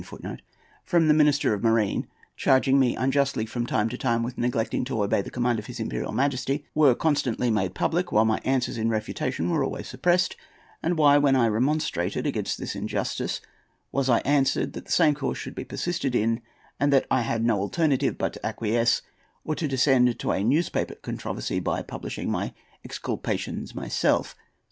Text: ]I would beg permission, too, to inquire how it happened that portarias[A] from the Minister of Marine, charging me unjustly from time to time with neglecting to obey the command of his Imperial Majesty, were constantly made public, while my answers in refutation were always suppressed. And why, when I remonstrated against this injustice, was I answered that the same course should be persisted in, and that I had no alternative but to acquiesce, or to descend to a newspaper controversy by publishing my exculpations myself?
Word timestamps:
]I 0.01 0.03
would 0.11 0.21
beg 0.23 0.23
permission, 0.23 0.31
too, 0.31 0.31
to 0.31 0.37
inquire 0.37 0.69
how 0.73 0.73
it 0.73 0.79
happened 0.79 0.79
that 0.79 0.83
portarias[A] 0.83 0.89
from 0.89 1.07
the 1.07 1.13
Minister 1.13 1.53
of 1.53 1.63
Marine, 1.63 2.07
charging 2.35 2.79
me 2.79 2.95
unjustly 2.95 3.45
from 3.45 3.65
time 3.67 3.89
to 3.89 3.97
time 3.99 4.23
with 4.23 4.37
neglecting 4.39 4.83
to 4.85 5.03
obey 5.03 5.21
the 5.21 5.29
command 5.29 5.59
of 5.59 5.65
his 5.67 5.79
Imperial 5.79 6.11
Majesty, 6.11 6.65
were 6.73 6.95
constantly 6.95 7.51
made 7.51 7.75
public, 7.75 8.11
while 8.11 8.25
my 8.25 8.39
answers 8.43 8.79
in 8.79 8.89
refutation 8.89 9.51
were 9.51 9.63
always 9.63 9.87
suppressed. 9.87 10.35
And 10.81 10.97
why, 10.97 11.19
when 11.19 11.35
I 11.35 11.45
remonstrated 11.47 12.25
against 12.25 12.57
this 12.57 12.75
injustice, 12.75 13.41
was 13.91 14.09
I 14.09 14.21
answered 14.21 14.73
that 14.73 14.85
the 14.85 14.91
same 14.91 15.13
course 15.13 15.37
should 15.37 15.53
be 15.53 15.65
persisted 15.65 16.15
in, 16.15 16.41
and 16.79 16.91
that 16.91 17.05
I 17.11 17.21
had 17.21 17.45
no 17.45 17.59
alternative 17.59 18.17
but 18.17 18.33
to 18.33 18.43
acquiesce, 18.43 19.03
or 19.43 19.53
to 19.53 19.67
descend 19.67 20.17
to 20.17 20.31
a 20.31 20.43
newspaper 20.43 20.95
controversy 20.95 21.59
by 21.59 21.83
publishing 21.83 22.31
my 22.31 22.55
exculpations 22.83 23.75
myself? 23.75 24.35